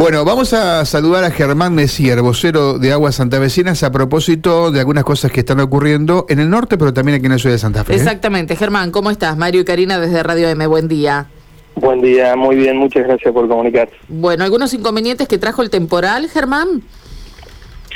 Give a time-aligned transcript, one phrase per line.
[0.00, 5.04] Bueno, vamos a saludar a Germán Messier, vocero de Aguas Santavecinas, a propósito de algunas
[5.04, 7.84] cosas que están ocurriendo en el norte, pero también aquí en la ciudad de Santa
[7.84, 7.92] Fe.
[7.92, 7.96] ¿eh?
[7.96, 8.56] Exactamente.
[8.56, 9.36] Germán, ¿cómo estás?
[9.36, 11.26] Mario y Karina desde Radio M, buen día.
[11.74, 13.90] Buen día, muy bien, muchas gracias por comunicar.
[14.08, 16.80] Bueno, ¿algunos inconvenientes que trajo el temporal, Germán?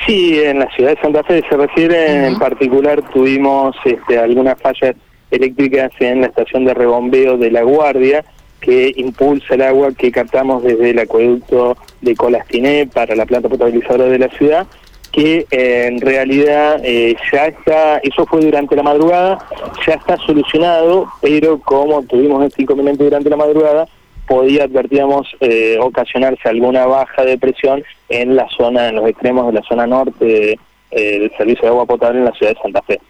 [0.07, 4.95] Sí, en la ciudad de Santa Fe se refiere, en particular tuvimos este, algunas fallas
[5.30, 8.23] eléctricas en la estación de rebombeo de La Guardia,
[8.61, 14.04] que impulsa el agua que captamos desde el acueducto de Colastiné para la planta potabilizadora
[14.04, 14.67] de la ciudad,
[15.12, 19.39] que eh, en realidad eh, ya está, eso fue durante la madrugada,
[19.86, 23.86] ya está solucionado, pero como tuvimos este inconveniente durante la madrugada,
[24.26, 29.53] podía, advertíamos, eh, ocasionarse alguna baja de presión en la zona, en los extremos de
[29.53, 30.59] la zona norte
[30.90, 33.00] del servicio de agua potable en la ciudad de Santa Fe.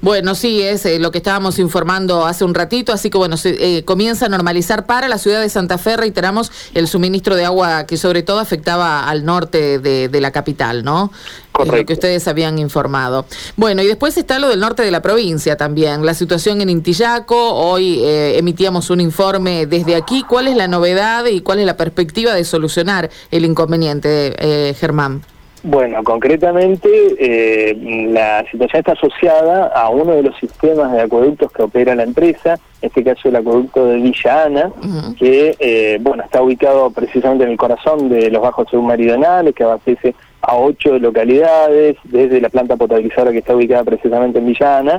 [0.00, 3.78] Bueno, sí, es eh, lo que estábamos informando hace un ratito, así que bueno, se
[3.78, 7.84] eh, comienza a normalizar para la ciudad de Santa Fe, reiteramos, el suministro de agua
[7.84, 11.10] que sobre todo afectaba al norte de, la capital, ¿no?
[11.52, 11.76] Correcto.
[11.76, 13.24] lo que ustedes habían informado.
[13.56, 17.54] Bueno, y después está lo del norte de la provincia también, la situación en Intillaco,
[17.54, 21.76] hoy eh, emitíamos un informe desde aquí, ¿cuál es la novedad y cuál es la
[21.76, 25.22] perspectiva de solucionar el inconveniente, Germán?
[25.62, 27.76] Bueno, concretamente eh,
[28.10, 32.54] la situación está asociada a uno de los sistemas de acueductos que opera la empresa,
[32.80, 34.72] en este caso el acueducto de Villa Ana,
[35.18, 40.14] que eh, bueno está ubicado precisamente en el corazón de los bajos submeridionales, que abastece
[40.40, 44.98] a ocho localidades, desde la planta potabilizadora que está ubicada precisamente en Villa Ana,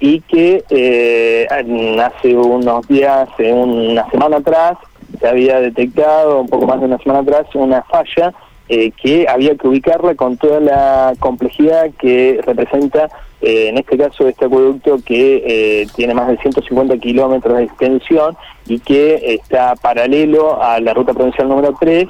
[0.00, 4.78] y que eh, hace unos días, una semana atrás,
[5.20, 8.32] se había detectado, un poco más de una semana atrás, una falla
[8.70, 13.08] eh, que había que ubicarla con toda la complejidad que representa,
[13.40, 18.36] eh, en este caso, este acueducto que eh, tiene más de 150 kilómetros de extensión
[18.66, 22.08] y que está paralelo a la ruta provincial número 3,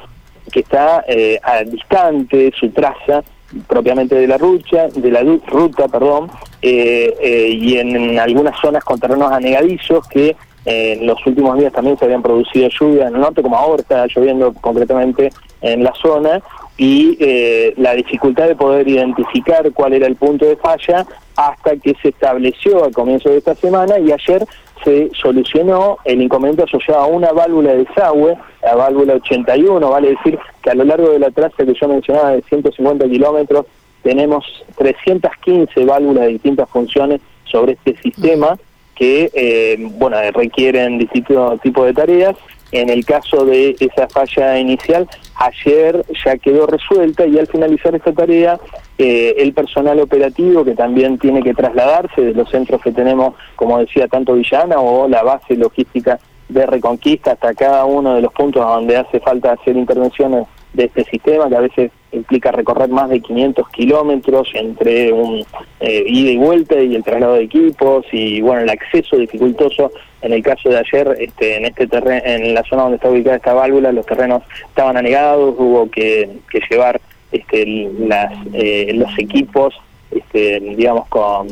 [0.51, 1.05] que está
[1.43, 3.23] a distante su traza
[3.69, 6.29] propiamente de la ruta, de la ruta, perdón,
[6.61, 10.35] y en, algunas zonas con terrenos anegadizos que
[10.69, 14.07] en los últimos días también se habían producido lluvias en el norte, como ahora está
[14.07, 15.31] lloviendo concretamente
[15.63, 16.43] en la zona,
[16.77, 21.97] y eh, la dificultad de poder identificar cuál era el punto de falla hasta que
[22.03, 24.45] se estableció al comienzo de esta semana y ayer
[24.85, 30.39] se solucionó el inconveniente asociado a una válvula de desagüe, la válvula 81, vale decir
[30.63, 33.65] que a lo largo de la traza que yo mencionaba de 150 kilómetros
[34.03, 34.45] tenemos
[34.77, 38.59] 315 válvulas de distintas funciones sobre este sistema
[38.99, 42.37] que eh, bueno requieren distintos tipos de tareas.
[42.71, 48.13] En el caso de esa falla inicial, ayer ya quedó resuelta y al finalizar esta
[48.13, 48.61] tarea,
[48.99, 53.79] eh, el personal operativo que también tiene que trasladarse de los centros que tenemos, como
[53.79, 56.19] decía, tanto Villana o la base logística
[56.51, 61.05] de Reconquista hasta cada uno de los puntos donde hace falta hacer intervenciones de este
[61.05, 65.45] sistema, que a veces implica recorrer más de 500 kilómetros entre un
[65.81, 69.93] eh, ida y vuelta y el traslado de equipos y bueno el acceso dificultoso.
[70.21, 73.37] En el caso de ayer este en este terreno en la zona donde está ubicada
[73.37, 76.29] esta válvula los terrenos estaban anegados hubo que,
[76.71, 79.75] llevar este las eh, los equipos
[80.11, 81.47] este digamos con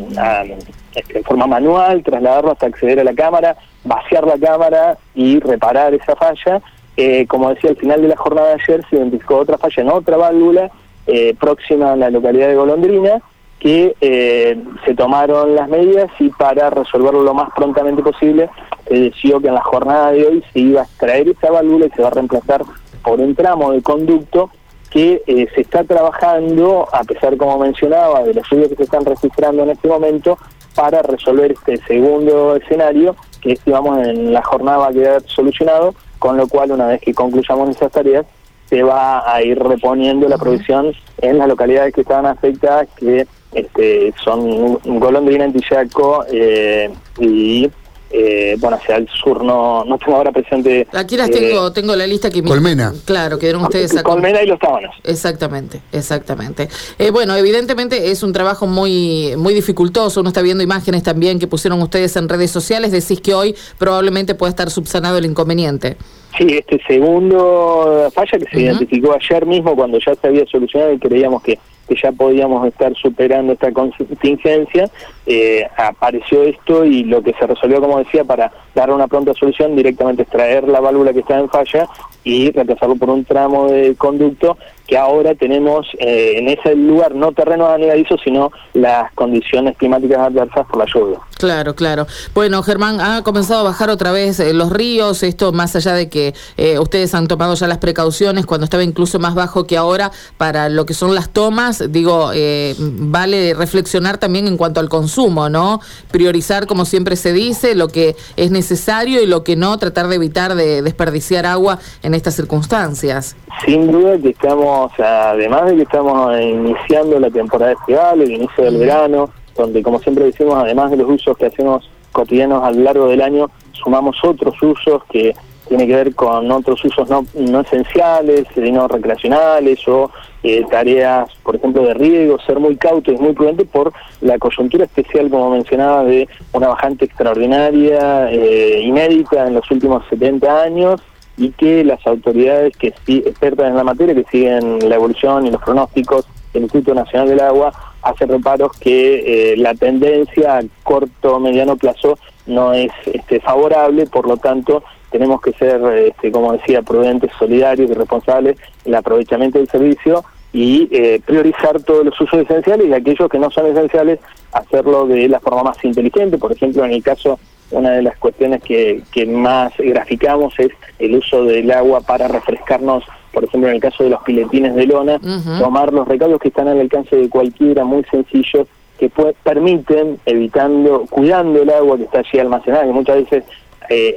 [0.94, 5.94] este, en forma manual trasladarlo hasta acceder a la cámara vaciar la cámara y reparar
[5.94, 6.60] esa falla
[6.96, 9.90] eh, como decía, al final de la jornada de ayer se identificó otra falla en
[9.90, 10.70] otra válvula
[11.06, 13.20] eh, próxima a la localidad de Golondrina,
[13.58, 18.50] que eh, se tomaron las medidas y para resolverlo lo más prontamente posible
[18.86, 21.90] se decidió que en la jornada de hoy se iba a extraer esa válvula y
[21.90, 22.62] se va a reemplazar
[23.02, 24.50] por un tramo de conducto
[24.90, 29.64] que se está trabajando, a pesar, como mencionaba, de las lluvias que se están registrando
[29.64, 30.38] en este momento,
[30.76, 36.36] para resolver este segundo escenario, que estimamos en la jornada va a quedar solucionado, con
[36.36, 38.26] lo cual una vez que concluyamos esas tareas
[38.68, 44.12] se va a ir reponiendo la provisión en las localidades que estaban afectadas, que este,
[44.22, 47.70] son Golondrina, Antillaco eh, y
[48.10, 50.86] eh, bueno, hacia el sur no, no tengo ahora presente.
[50.92, 52.92] Aquí las tengo, eh, tengo la lista que Colmena.
[53.04, 54.94] Claro, quedaron ustedes a Colmena y los tábanos.
[55.02, 56.68] Exactamente, exactamente.
[56.98, 60.20] Eh, bueno, evidentemente es un trabajo muy, muy dificultoso.
[60.20, 62.92] Uno está viendo imágenes también que pusieron ustedes en redes sociales.
[62.92, 65.96] Decís que hoy probablemente puede estar subsanado el inconveniente.
[66.38, 70.98] Sí, este segundo falla que se identificó ayer mismo cuando ya se había solucionado y
[70.98, 74.90] creíamos que, que ya podíamos estar superando esta contingencia,
[75.26, 79.76] eh, apareció esto y lo que se resolvió, como decía, para dar una pronta solución,
[79.76, 81.88] directamente extraer la válvula que está en falla
[82.24, 84.56] y reemplazarlo por un tramo de conducto
[84.86, 90.66] que ahora tenemos eh, en ese lugar no terrenos anegadizo, sino las condiciones climáticas adversas
[90.66, 91.18] por la lluvia.
[91.38, 92.06] Claro, claro.
[92.34, 96.08] Bueno, Germán, ha comenzado a bajar otra vez eh, los ríos, esto más allá de
[96.08, 100.10] que eh, ustedes han tomado ya las precauciones cuando estaba incluso más bajo que ahora
[100.38, 102.30] para lo que son las tomas, digo,
[102.78, 105.80] vale reflexionar también en cuanto al consumo, ¿no?
[106.10, 110.16] Priorizar, como siempre se dice, lo que es necesario y lo que no, tratar de
[110.16, 113.36] evitar de desperdiciar agua en estas circunstancias.
[113.64, 118.78] Sin duda que estamos, además de que estamos iniciando la temporada estival, el inicio del
[118.78, 123.08] verano, donde como siempre decimos, además de los usos que hacemos cotidianos a lo largo
[123.08, 125.34] del año, sumamos otros usos que
[125.68, 130.10] tienen que ver con otros usos no, no esenciales, no recreacionales o
[130.42, 134.84] eh, tareas, por ejemplo, de riego, ser muy cauto y muy prudente por la coyuntura
[134.84, 141.02] especial, como mencionaba, de una bajante extraordinaria, eh, inédita en los últimos 70 años
[141.36, 145.50] y que las autoridades que sí expertas en la materia, que siguen la evolución y
[145.50, 147.72] los pronósticos del Instituto Nacional del Agua,
[148.06, 154.06] hacen reparos que eh, la tendencia a corto o mediano plazo no es este, favorable,
[154.06, 158.94] por lo tanto tenemos que ser, este, como decía, prudentes, solidarios y responsables en el
[158.94, 163.66] aprovechamiento del servicio y eh, priorizar todos los usos esenciales y aquellos que no son
[163.66, 164.20] esenciales,
[164.52, 166.38] hacerlo de la forma más inteligente.
[166.38, 167.38] Por ejemplo, en el caso
[167.70, 173.04] una de las cuestiones que, que más graficamos es el uso del agua para refrescarnos,
[173.36, 175.20] por ejemplo, en el caso de los piletines de lona,
[175.58, 178.66] tomar los recaudos que están al alcance de cualquiera, muy sencillos,
[178.98, 179.10] que
[179.44, 183.44] permiten, evitando, cuidando el agua que está allí almacenada, que muchas veces
[183.90, 184.14] eh,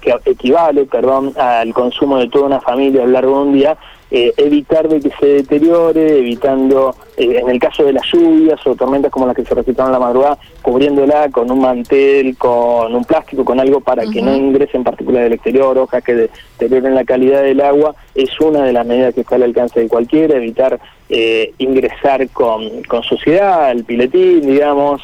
[0.00, 3.76] que equivale perdón, al consumo de toda una familia a lo largo de un día,
[4.16, 8.76] eh, evitar de que se deteriore, evitando, eh, en el caso de las lluvias o
[8.76, 13.44] tormentas como las que se registraron la madrugada, cubriéndola con un mantel, con un plástico,
[13.44, 17.42] con algo para que no ingrese en particular del exterior, hojas que deterioren la calidad
[17.42, 20.78] del agua, es una de las medidas que está al alcance de cualquiera, evitar
[21.08, 25.02] eh, ingresar con, con suciedad al piletín, digamos,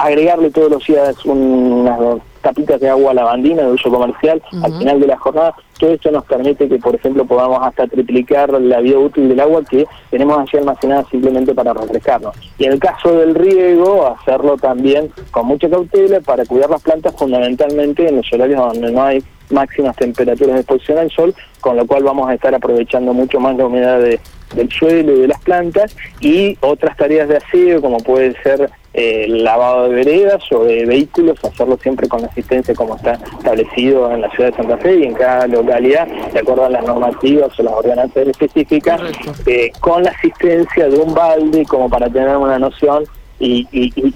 [0.00, 5.06] agregarle todos los días unas tapitas de agua lavandina de uso comercial al final de
[5.06, 5.54] la jornada.
[5.78, 9.62] Todo esto nos permite que, por ejemplo, podamos hasta triplicar la vida útil del agua
[9.64, 12.34] que tenemos allí almacenada simplemente para refrescarnos.
[12.58, 17.14] Y en el caso del riego, hacerlo también con mucha cautela para cuidar las plantas
[17.16, 21.86] fundamentalmente en los horarios donde no hay máximas temperaturas de exposición al sol, con lo
[21.86, 25.96] cual vamos a estar aprovechando mucho más la humedad del suelo y de las plantas
[26.20, 31.38] y otras tareas de aseo como puede ser eh, lavado de veredas o de vehículos,
[31.44, 35.14] hacerlo siempre con asistencia como está establecido en la ciudad de Santa Fe y en
[35.14, 39.00] cada localidad, de acuerdo a las normativas o las ordenanzas específicas,
[39.46, 43.04] eh, con la asistencia de un balde como para tener una noción
[43.40, 43.64] y,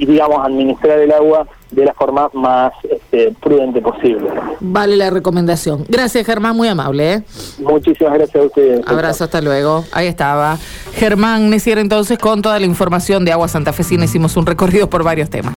[0.05, 4.29] digamos, administrar el agua de la forma más este, prudente posible.
[4.61, 5.85] Vale la recomendación.
[5.89, 7.13] Gracias, Germán, muy amable.
[7.13, 7.23] ¿eh?
[7.61, 8.81] Muchísimas gracias a ustedes.
[8.87, 9.85] Abrazo, hasta luego.
[9.93, 10.59] Ahí estaba.
[10.95, 15.03] Germán Necier, entonces, con toda la información de Agua Santa Fe, hicimos un recorrido por
[15.03, 15.51] varios temas.